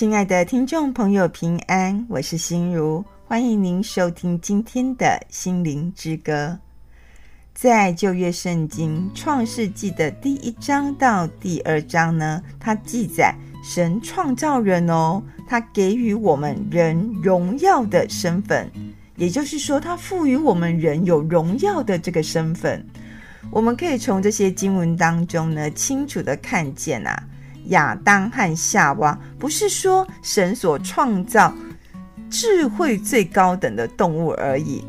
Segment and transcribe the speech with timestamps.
[0.00, 6.58] 亲爱的听众朋友，平安，我是心如，欢迎您收听今天的心灵之歌。
[7.52, 18.70] 在旧约圣经创世纪的第一章到第二章呢，它记载神创造人哦，他给予我们人荣耀的身份，
[19.16, 22.82] 也就是说，他赋予我们人有荣耀的这个身份。
[23.50, 27.22] 我们可以从这些经文当中呢，清楚地看见啊，
[27.66, 31.54] 亚当和夏娃不是说神所创造
[32.30, 34.84] 智慧最高等的动物而已，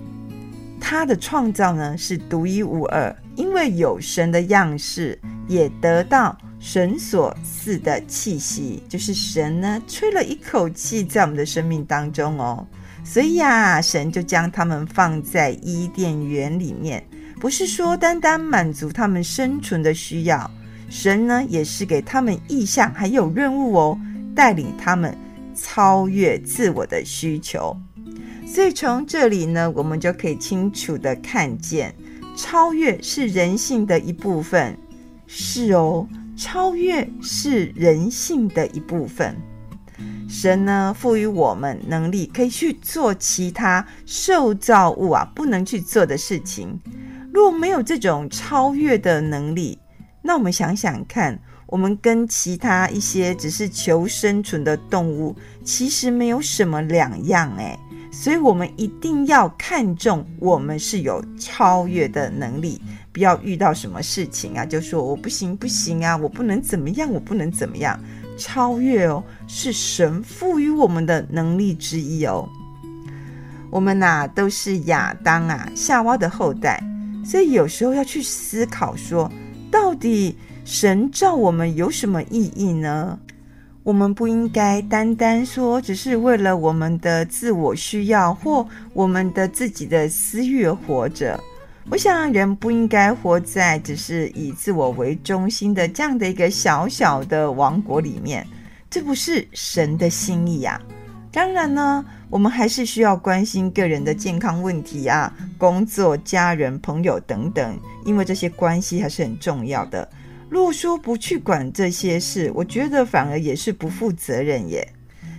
[0.80, 12.66] 他的创造呢是独一无二，因为有神的样式，也得到神所赐的气息，就是神呢吹了一口气在我们的生命当中哦，
[13.04, 17.04] 所以呀，神就将他们放在伊甸园里面。
[17.40, 20.50] 不是说单单满足他们生存的需要，
[20.92, 23.98] 神呢也是给他们意向，还有任务哦，
[24.36, 25.18] 带领他们
[25.56, 27.74] 超越自我的需求。
[28.46, 31.96] 所以从这里呢，我们就可以清楚地看见，
[32.36, 34.78] 超越是人性的一部分。
[35.28, 39.34] 是哦，超越是人性的一部分。
[40.28, 46.78] 神呢赋予我们能力，可以去做其他受造物啊不能去做的事情。
[47.34, 49.80] 若没有这种超越的能力，
[50.22, 57.78] 那我们想想看，我们跟其他一些只是求生存的动物，其实没有什么两样诶。
[58.12, 62.82] 所以，我们一定要看重我们是有超越的能力，
[63.14, 67.98] 不要遇到什么事情啊，就说我不行不行啊，我不能怎么样，我不能怎么样。
[68.38, 72.48] 超越哦，是神赋予我们的能力之一哦。
[73.70, 76.84] 我们呐、啊，都是亚当啊、夏娃的后代。
[77.24, 79.32] 所以有时候要去思考说，
[79.72, 83.18] 到底神造我们有什么意义呢？
[83.84, 91.40] 我们不应该单单说只是为了我们的自我需要或我们的自己的私欲而活着。
[91.90, 98.46] 我想人不应该活在只是以自我为中心的这样的一个小小的王国里面，
[98.90, 100.80] 这不是神的心意呀。
[101.32, 102.06] 当然呢。
[102.32, 110.10] 我们还是需要关心个人的健康问题啊，工作、家人、朋友等等，因为这些关系还是很重要的。
[110.50, 114.88] 如果说不去管这些事，我觉得反而也是不负责任耶。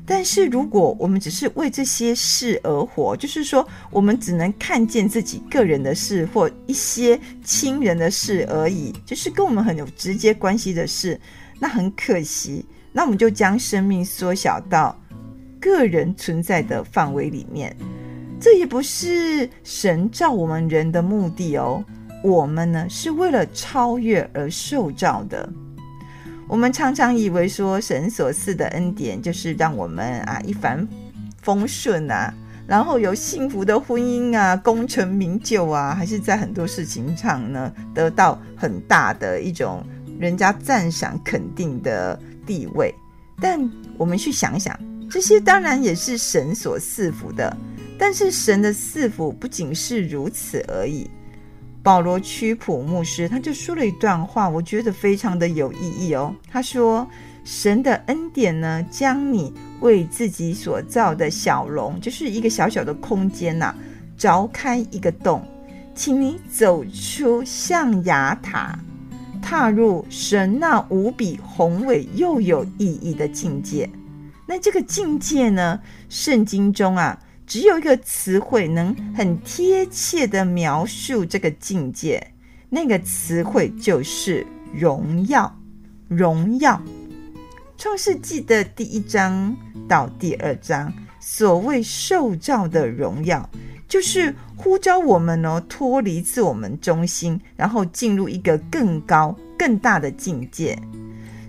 [0.05, 11.19] 但是如果我们只是为这些事而活，就是说我们只能看见自己个人的事或一些亲人的事而已，就是跟我们很有直接关系的事，
[11.59, 14.95] 那很可惜，那我们就将生命缩小到。
[15.63, 17.75] 个人存在的范围里面，
[18.41, 21.83] 这也不是神造我们人的目的哦。
[22.25, 25.49] 我们呢是为了超越而受造的。
[26.49, 30.87] 我们常常以为说神所赐的恩典就是让我们啊一帆
[31.41, 32.35] 风顺啊，
[32.67, 39.85] 然后有幸福的婚姻啊，功成名就啊，还是在很多事情上呢得到很大的一种
[40.19, 42.93] 人家赞赏肯定的地位。
[43.41, 44.77] 但我们去想想。
[45.13, 47.55] 这些当然也是神所赐福的，
[47.99, 51.07] 但是神的赐福不仅是如此而已。
[51.83, 56.35] 保罗屈普牧师他就说了一段话，我觉得非常的有意义哦。
[56.51, 57.07] 他说
[57.45, 63.75] ：“神的恩典呢，将你为自己所造的小笼，就是一个小小的空间呐、
[64.19, 65.47] 凿开一个洞，
[65.95, 68.79] 请你走出象牙塔，
[69.43, 73.87] 踏入神那无比宏伟又有意义的境界。”
[74.53, 75.81] 那这个境界呢？
[76.11, 82.35] 圣经中啊，只有一个词汇能很贴切地描述这个境界，
[82.69, 84.47] 那个词汇就是
[84.79, 85.51] 荣耀。
[86.07, 86.79] 荣耀。
[87.79, 89.57] 创世纪的第一章
[89.89, 93.49] 到第二章，所谓受造的荣耀，
[93.89, 100.79] 就是呼召我们哦，脱离自我们中心，然后进入一个更高、更大的境界。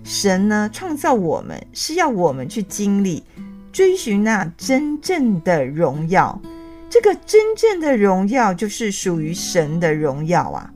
[0.04, 3.24] 神呢，创造我们是要我们去经历、
[3.72, 6.38] 追寻那真正的荣耀。
[6.90, 10.70] 这个真正的荣耀就是属于神的荣耀啊！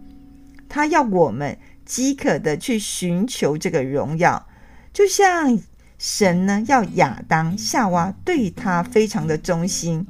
[0.67, 4.45] 他要我们饥渴的去寻求这个荣耀，
[4.93, 5.57] 就像
[5.99, 10.05] 神呢要亚当、夏娃对他非常的忠心，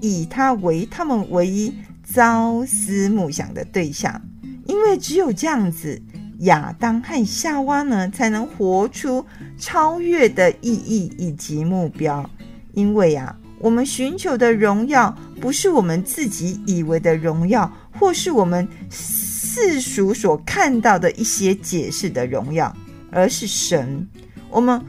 [0.00, 1.72] 以他为他们唯一
[2.10, 4.20] 朝思暮想的对象，
[4.66, 6.00] 因为只有这样子。
[6.42, 9.24] 亚当和夏娃呢，才能活出
[9.58, 12.28] 超越的意义以及目标。
[12.74, 22.74] 因为啊，我们寻求的荣耀，不是我们自己以为的荣耀，或是我们世俗所看到的一些解释的荣耀，
[23.10, 24.08] 而是神。
[24.50, 24.80] 我们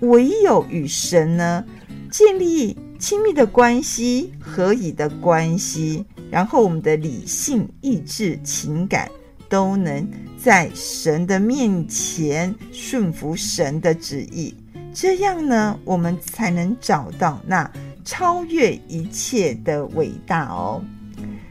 [0.00, 1.64] 唯有与神呢
[2.10, 9.10] 建立亲密的关系、合宜的关系，然后我们的理性、意志、情感
[9.54, 10.04] 都能
[10.36, 14.52] 在神的面前顺服神的旨意，
[14.92, 17.70] 这样呢，我们才能找到那
[18.04, 20.82] 超越一切的伟大哦。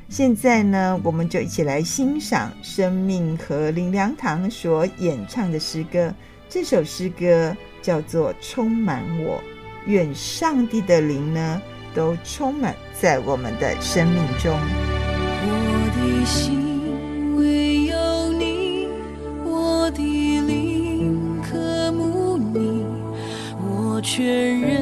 [0.09, 6.13] 现在呢，我们就一起来欣赏生命和灵粮堂所演唱的诗歌。
[6.49, 9.38] 这首诗歌叫做《充满我》，
[9.85, 11.61] 愿上帝的灵呢
[11.95, 14.53] 都充满在我们的生命中。
[15.45, 16.62] 我的心
[24.13, 24.72] 确认。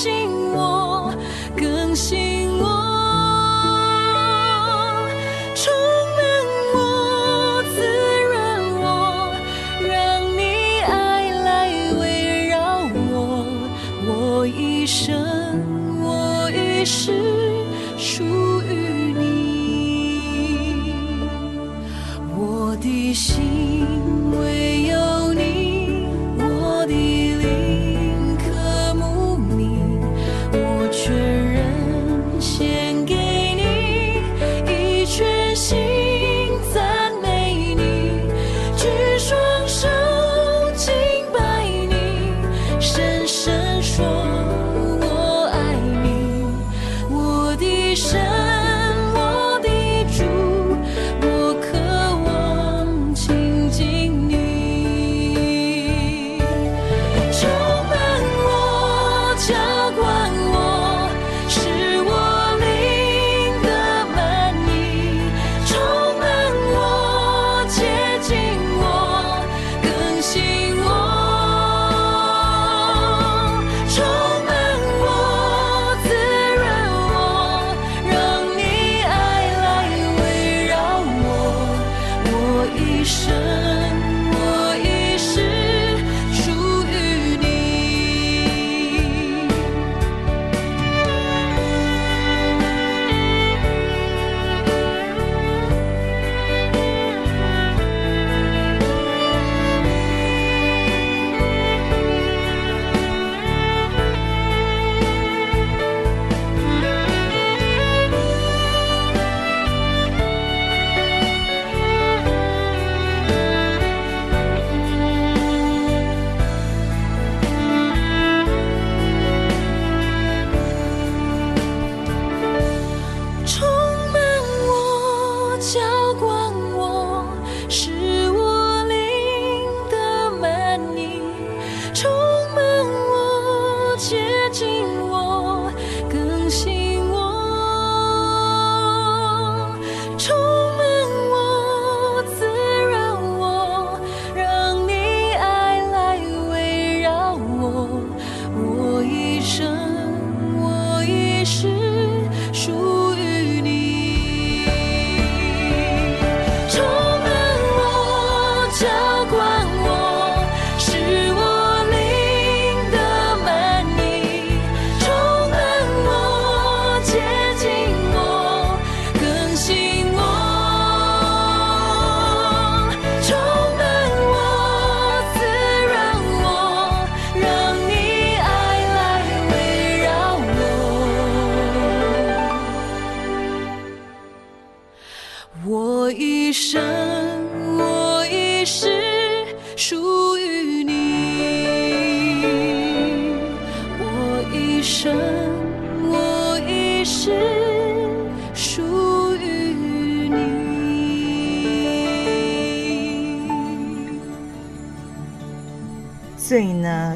[0.00, 1.14] 信我
[1.54, 2.39] 更信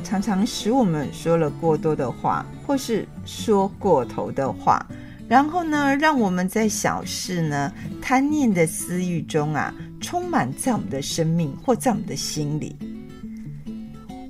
[0.02, 4.84] 常常使我们说了过多的话，或是说过头的话，
[5.28, 12.76] 然后呢，让我们在小事呢、贪念的私欲中啊，充满在我们的生命或在我们的心里。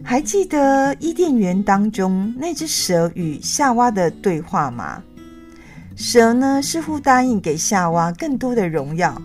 [0.02, 5.02] 还记得伊甸园当中那只蛇与夏娃的对话吗？
[5.96, 9.20] 蛇呢，似乎答应给夏娃更多的荣耀，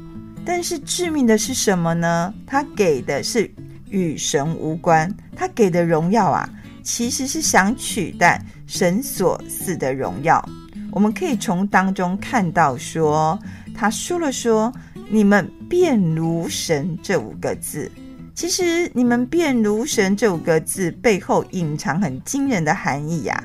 [0.45, 2.33] 但是致命的是什么呢？
[2.47, 3.51] 他给的是
[3.89, 6.49] 与神无关，他给的荣耀啊，
[6.83, 10.43] 其实是想取代神所赐的荣耀。
[10.91, 13.37] 我们可以从当中看到说，
[13.75, 14.73] 他说了说
[15.09, 17.91] “你们便如神”这五个字，
[18.33, 23.43] 其实“你们便如神”这五个字背后隐藏很惊人的含义呀。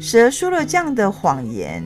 [0.00, 1.82] 蛇说了这样的谎言。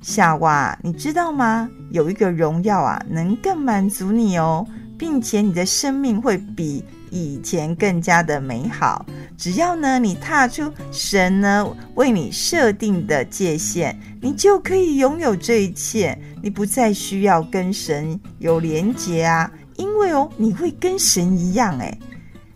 [0.00, 1.68] 夏娃，你知道吗？
[1.90, 4.66] 有一个荣耀啊，能更满足你哦，
[4.98, 9.04] 并且你的生命会比以前更加的美好。
[9.36, 16.18] 只要呢，你踏出神呢为你设定的界限，你就可以拥有这一切。
[16.42, 21.78] 你不再需要跟神有连结啊，因为哦，你会跟神一样。
[21.78, 21.98] 诶，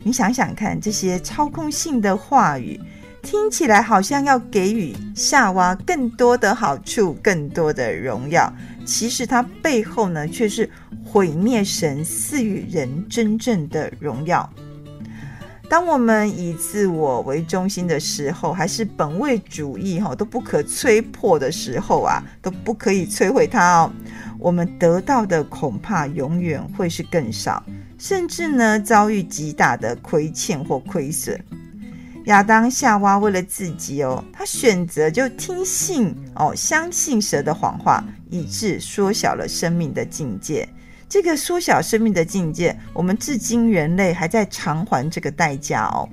[0.02, 2.80] 你想想看，这些操控性的话语。
[3.22, 8.52] 听起来好像要给予夏娃更多的好处，更多的荣耀。
[8.86, 10.70] 其实它背后呢，却是
[11.04, 14.48] 毁灭神赐予人真正的荣耀。
[15.68, 23.92] 当我们以自我为中心的时候，还是本位主义哈都不可摧破的时候啊，都不可以摧毁它哦。
[24.38, 27.64] 我们得到的恐怕永远会是更少，
[27.98, 31.36] 甚至呢遭遇极大的亏欠或亏损。
[32.26, 40.68] 亚当夏娃为了自己哦，他选择就听信哦，相信蛇的谎话，以致缩小了生命的境界。
[41.08, 46.08] 这个缩小生命的境界，我们至今人类还在偿还这个代价哦。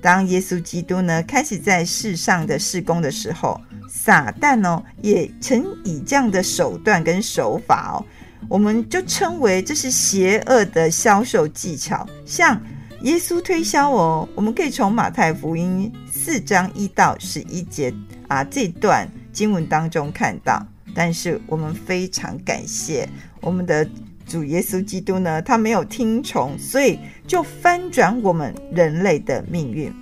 [0.00, 3.60] 当耶稣基督呢开始在世上的事工的时候，
[3.90, 8.06] 撒旦哦也曾以这样的手段跟手法哦，
[8.48, 12.56] 我们就称为这是邪恶的销售技巧，像。
[13.02, 17.94] 耶稣推销哦，我们可以从马太福音四章一到十一节
[18.26, 20.60] 啊这段经文当中看到。
[20.96, 23.08] 但是我们非常感谢
[23.40, 23.88] 我们的
[24.26, 29.94] 主耶稣基督呢，他没有听从，所以就翻转我们人类的命运。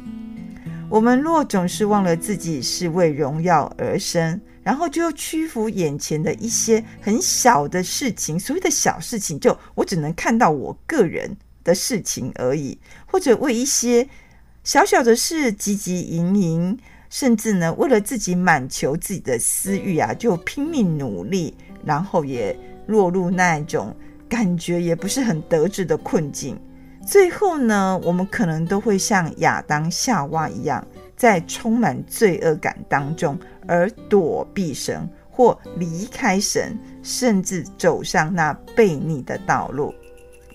[0.88, 11.37] 我们若总是忘了自己是为荣耀而生，然后就屈服眼前的一些很小的事情，所谓的小事情，就我只能看到我个人。
[11.67, 14.09] 的事情而已，或者为一些
[14.63, 16.79] 小小的事汲汲营营，
[17.11, 22.57] 甚至呢，为了自己满求自己的私欲啊，就拼命努力，然后也
[22.87, 23.95] 落入那一种
[24.29, 26.57] 感觉也不是很得志的困境。
[27.05, 39.93] 最后呢，我们可能都会像亚当夏娃一样，在充满罪恶感当中而躲避神，或离开神，甚至走上那悖逆的道路。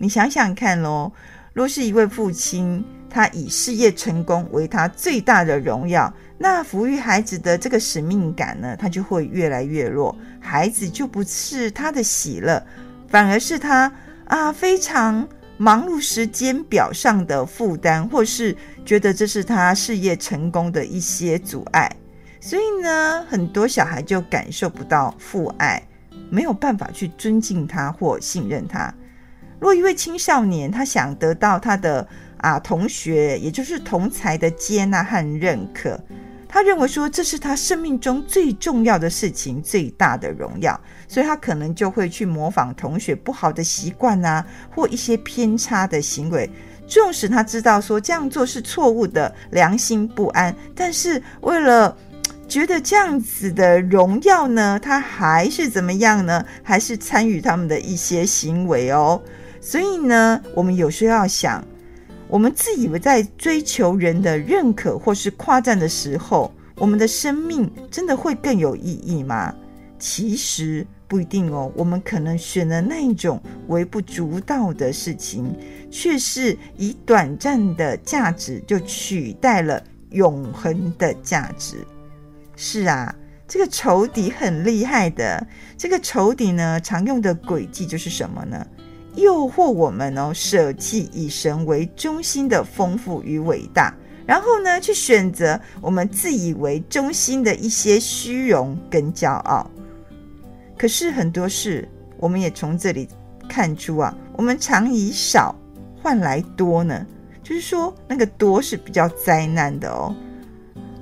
[0.02, 1.12] 你想想看喽，
[1.54, 12.66] 若是一位父亲，他以事业成功为他最大的荣耀，那抚育孩子的这个使命感呢，他就会越来越弱，孩子就不是他的喜乐，
[13.10, 13.94] 反而是他
[14.26, 15.28] 啊非常
[15.58, 21.88] 忙碌时间表上的负担，或是觉得这是他事业成功的一些阻碍。
[22.40, 25.80] 所以呢，很多小孩就感受不到父爱，
[26.32, 28.92] 没有办法去尊敬他或信任他。
[29.62, 32.06] 若一位青少年，他想得到他的
[32.38, 35.98] 啊同学，也就是同才的接纳和认可，
[36.50, 46.50] 他认为说这是他生命中最重要的事情，最大的荣耀，所以他可能就会去模仿同学不好的习惯啊，或一些偏差的行为。
[46.88, 51.96] 纵使他知道说这样做是错误的，良心不安，但是为了
[52.48, 56.44] 觉得这样子的荣耀呢，他还是怎么样呢？
[56.64, 59.22] 还是参与他们的一些行为哦。
[59.62, 61.64] 所以呢，我们有时候要想，
[62.28, 69.54] 我们自以为在追求人的认可或是夸赞的时候，我们的生命真的会更有意义吗？
[70.00, 71.72] 其实不一定哦。
[71.76, 75.56] 我们可能选了那一种微不足道的事情，
[75.92, 81.86] 却是以短暂的价值就取代了永恒的价值。
[82.56, 83.16] 是啊，
[83.48, 85.46] 这个仇敌很厉害的。
[85.78, 88.66] 这个仇敌呢，常用的诡计就是什么呢？
[89.16, 93.94] 诱惑我们哦，舍弃以神为中心的丰富与伟大，
[94.26, 99.70] 然后呢，去选择我们自以为中心的一些虚荣跟骄傲。
[100.78, 101.88] 可是很多事，
[102.18, 103.08] 我们也从这里
[103.50, 105.54] 看出啊，我们常以少
[106.02, 107.06] 换来多呢，
[107.44, 110.16] 就是说那个多是比较灾难的哦，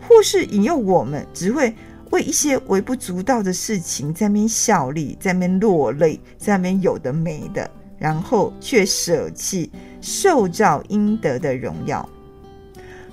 [0.07, 1.73] 或是引诱我们只会
[2.09, 7.69] 为一些微不足道的事情在那边效力，在那边落泪，在那边有的没的。
[7.99, 9.69] 然后却舍弃
[10.01, 12.07] 受造应得的荣耀。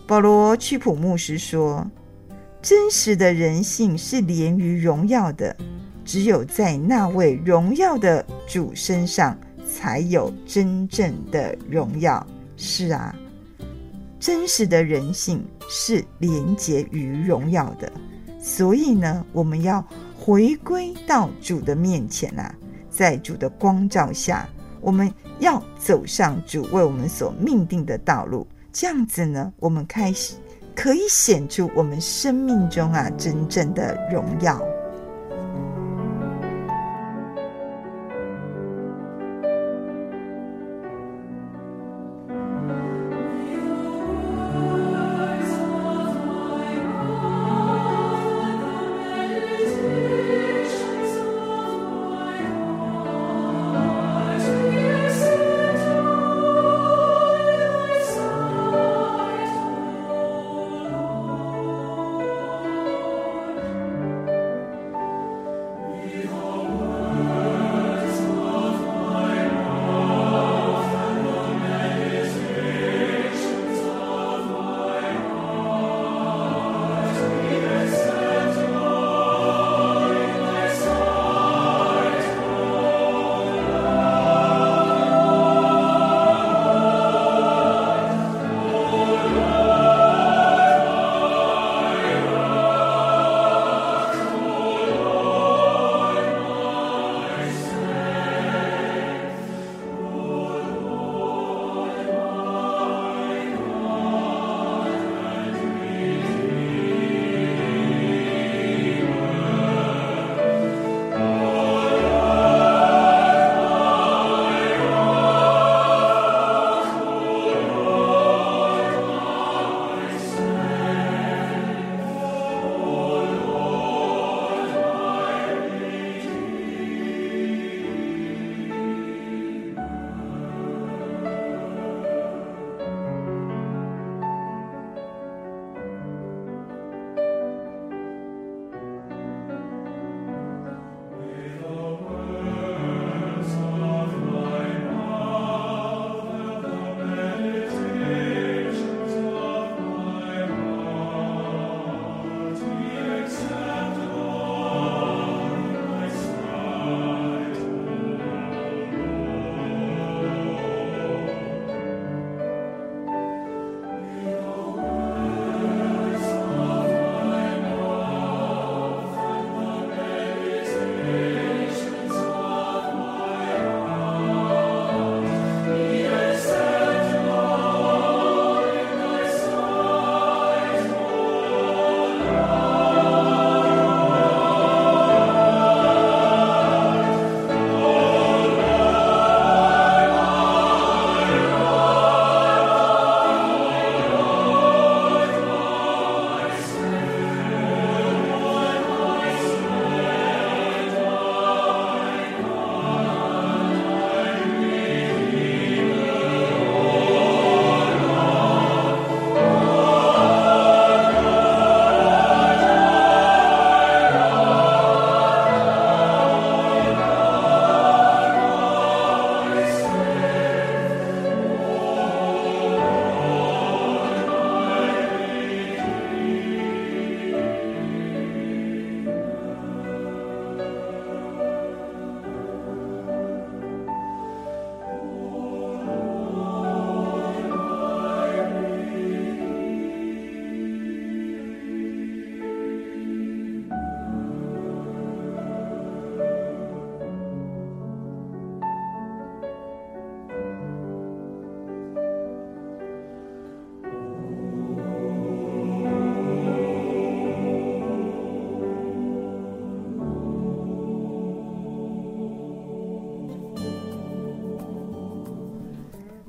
[0.06, 1.84] 保罗屈普牧师说
[2.62, 5.54] ：“真实的人性是连于荣耀的，
[6.04, 12.24] 只有在那位荣耀的主身上，才有真正的荣耀。”
[12.56, 13.14] 是啊，
[14.18, 17.92] 真实的人性是连结于荣耀的，
[18.40, 19.84] 所以呢，我们要
[20.18, 22.54] 回归到主的面前啊，
[22.88, 24.48] 在主的光照下，
[24.80, 28.46] 我们要走上主为我们所命定的道路。
[28.72, 30.34] 这样子呢，我们开始
[30.74, 34.60] 可以显出我们生命中啊真正的荣耀。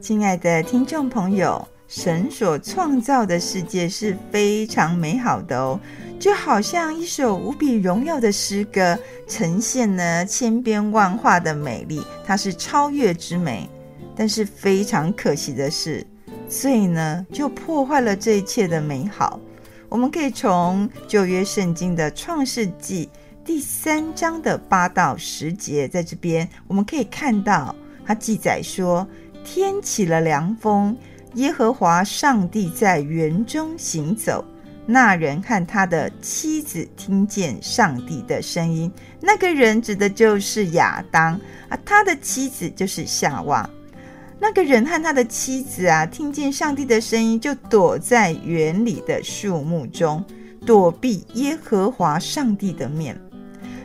[0.07, 5.77] 亲爱的听众朋友，神所创造的世界是非常美好的哦，
[6.17, 13.69] 就好像一首无比荣耀的诗歌，呈现了千变万化的美丽，它是超越之美。
[14.15, 16.07] 但是非常可惜的是，
[16.47, 19.37] 罪呢就破坏了这一切的美好。
[19.89, 23.09] 我们可以从旧约圣经的创世纪
[23.43, 27.75] 第三章的八到十节，在这边我们可以看到。
[28.09, 29.05] 它记载说，
[29.47, 30.95] 天起了凉风，
[31.35, 34.43] 耶和华上帝在园中行走。
[34.85, 43.67] 那人和他的妻子听见上帝的声音，那个人指的就是亚当啊，他的妻子就是夏娃。
[44.37, 50.23] 那个人和他的妻子啊，听见上帝的声音，就躲在园里的树木中，
[50.65, 53.17] 躲避耶和华上帝的面。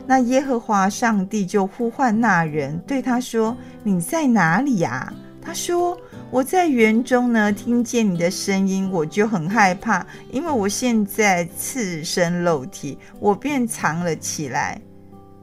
[0.05, 5.97] 那耶和华上帝就呼唤那人，对他说：“你在哪里呀？”他说。
[6.31, 14.81] 我在园中呢，听见你的声音，我就很害怕，因为我现在赤身露体，我便藏了起来。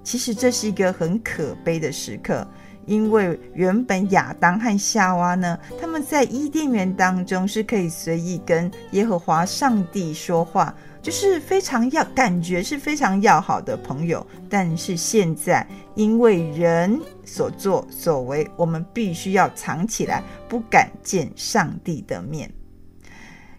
[0.02, 2.44] 其实这是一个很可悲的时刻，
[2.86, 10.74] 因为原本亚当和夏娃呢，他们在伊甸园当中是可以随意跟耶和华上帝说话。
[11.02, 22.50] 就是非常要感觉是非常要好的朋友，但是现在因为人所作所为，我们必须要藏起来，不敢见上帝的面。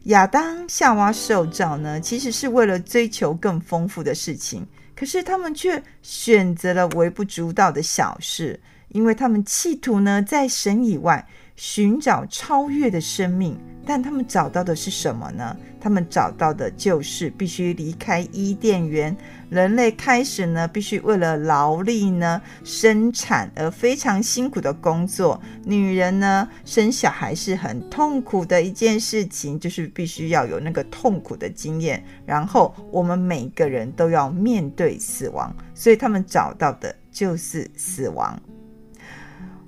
[0.05, 11.27] 亚当夏娃受造呢，其实是为了追求更丰富的事情，可是他们却选择了微不足道的小事，因为他们企图呢，在神以外
[11.63, 13.55] 寻找超越的生命。
[13.85, 15.55] 但他们找到的是什么呢？
[15.79, 19.15] 他们找到的就是必须离开伊甸园，
[19.49, 25.39] 人类开始呢，必须为了劳力呢生产而非常辛苦的工作。
[25.63, 32.03] 女人呢，生小孩是很痛苦的一件事情，就是必须要有那个痛苦的经验。
[32.25, 38.39] 然后我们每个人都要面对死亡，所以他们找到的就是死亡。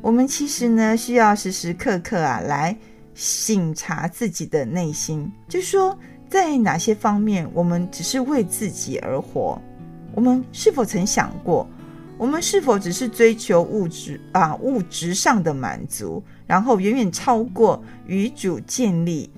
[0.04, 2.78] 我们其实呢，需要时时刻刻啊来。
[3.16, 5.96] 省察自己的内心，就是说，
[6.28, 9.62] 在哪些方面我们只是为自己而活？
[10.16, 11.68] 我们是否曾想过，
[12.18, 19.30] 我们是否只是追求物质啊，物质上的满足，然后远远超过与主建立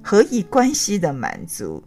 [0.00, 1.82] 何以关系的满足？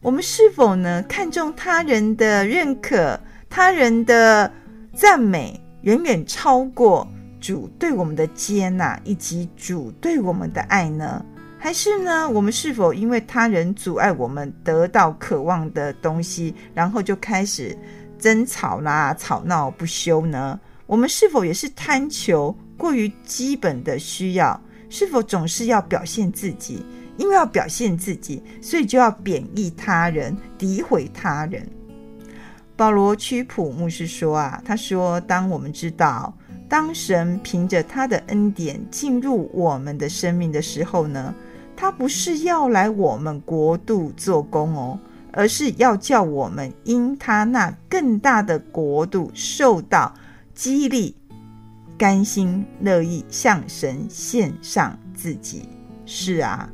[0.00, 3.18] 我们是否呢，看重他人的认可、
[3.50, 4.52] 他人的
[4.94, 7.08] 赞美，远远超过？
[7.40, 11.24] 主对我们的接纳，以及主对我们的爱呢？
[11.58, 12.28] 还是呢？
[12.28, 17.76] 我们是否因为他人阻碍我们得到渴望的东西，然后就开始
[18.18, 20.60] 争吵啦、吵闹不休呢？
[20.86, 24.60] 我们是否也是贪求过于基本的需要？
[24.88, 26.84] 是否总是要表现自己？
[27.16, 31.66] 因为要表现自己，所以就要贬抑他人、诋毁他人。
[32.76, 36.32] 保罗屈普牧师说啊，他说：“当我们知道。”
[36.68, 41.34] 当神凭着他的恩典进入我们的生命的时候呢，
[41.76, 44.98] 他不是要来我们国度做工哦，
[45.32, 50.12] 而是要叫我们因他那更大的国度受到
[50.54, 51.14] 激励，
[51.96, 55.68] 甘心乐意向神献上自己。
[56.04, 56.68] 是啊，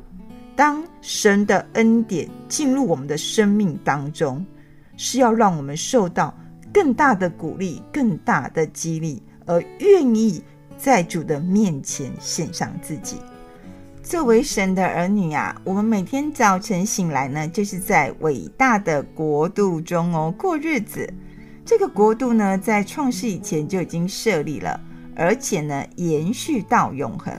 [0.55, 4.43] 当神的恩典进入我们的生命当中，
[4.97, 6.33] 是要让我们受到
[6.73, 9.21] 更大的鼓励、更大的激励。
[9.45, 10.43] 而愿意
[10.77, 13.17] 在主的面前献上自己，
[14.01, 21.11] 作为神的儿女啊，我们每天早晨醒来呢，就是在伟大的国度中哦过日子。
[21.65, 24.79] 这个国度呢，在创世以前就已经设立了，
[25.15, 27.33] 而且呢，延续到永恒。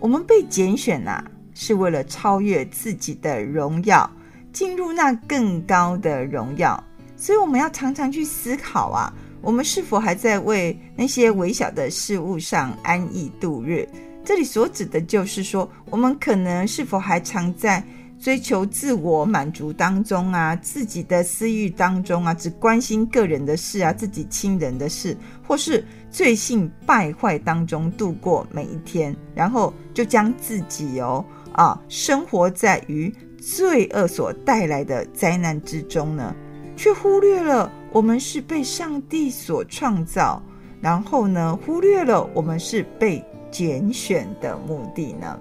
[0.00, 1.22] 我们被拣选啊，
[1.54, 4.10] 是为了超越自己的荣耀，
[4.52, 6.82] 进入那更高的荣耀。
[7.16, 9.12] 所以我们要常常去思考啊。
[9.44, 13.86] 我们是否还在为那些微小的事物上安逸度日？
[14.24, 17.84] 这里所指的就是说，我们可能是否还常在
[18.18, 25.14] 追求自我满足当中啊，自己的私欲当中啊，只关心个人的事啊，自己亲人的事，
[25.46, 36.34] 或是罪性败坏当中度过每一天，然后就将自己哦啊生活在于罪恶所带来的灾难之中呢？
[36.76, 40.42] 却忽略了我们是被上帝所创造，
[40.80, 45.38] 然后呢，忽略了我们是被拣选的目的呢。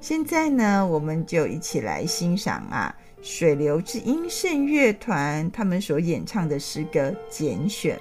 [0.00, 7.94] 现在呢，我们就一起来欣赏啊，水流之音圣乐团他们所演唱的诗歌《拣选》。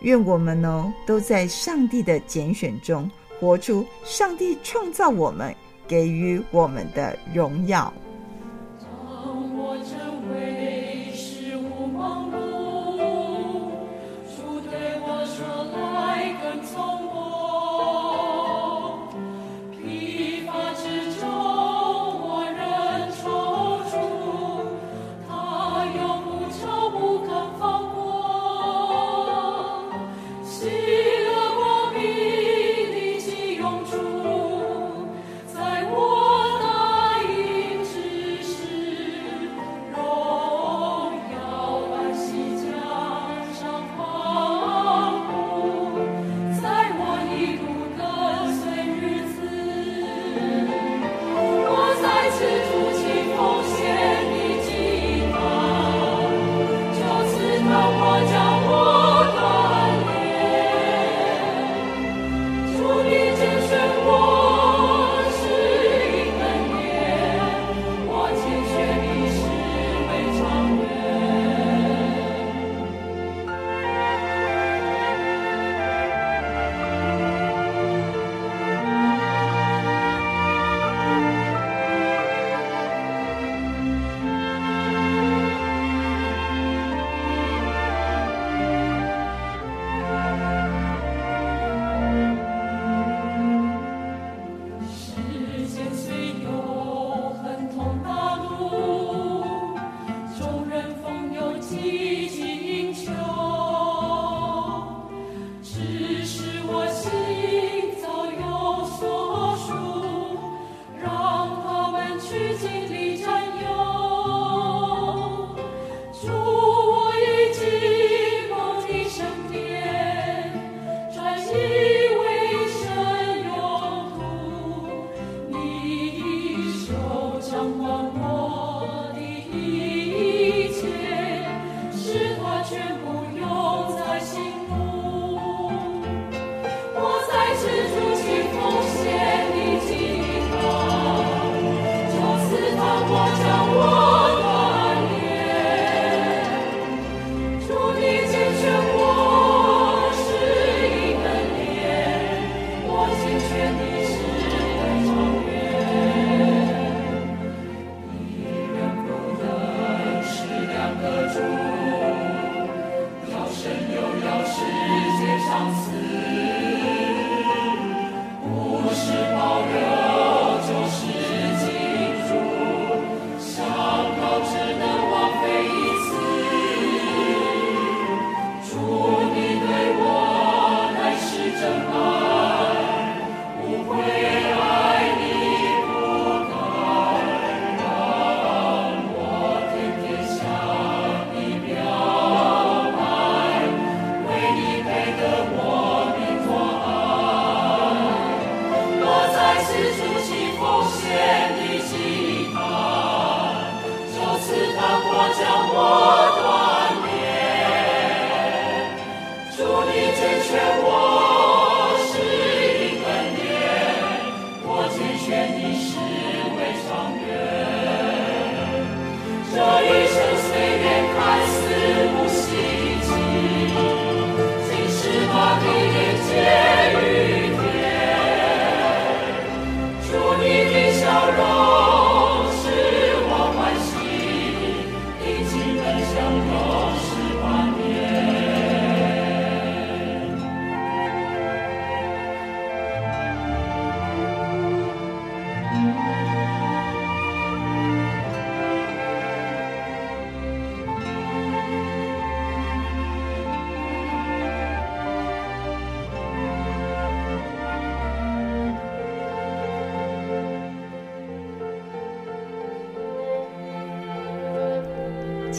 [0.00, 3.08] 愿我们呢，都在上帝的拣选中，
[3.38, 5.54] 活出上帝创造我们、
[5.86, 7.94] 给予我们的荣耀。